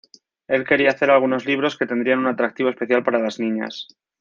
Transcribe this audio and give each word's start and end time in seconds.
Él 0.47 0.65
quería 0.65 0.89
hacer 0.89 1.11
algunos 1.11 1.45
libros 1.45 1.77
que 1.77 1.85
tendrían 1.85 2.17
un 2.17 2.25
atractivo 2.25 2.69
especial 2.71 3.03
para 3.03 3.19
las 3.19 3.39
niñas. 3.39 3.87